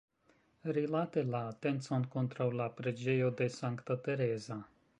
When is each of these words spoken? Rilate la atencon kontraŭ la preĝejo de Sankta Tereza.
Rilate 0.77 1.23
la 1.35 1.41
atencon 1.49 2.07
kontraŭ 2.15 2.49
la 2.61 2.67
preĝejo 2.79 3.31
de 3.43 3.51
Sankta 3.59 4.03
Tereza. 4.09 4.63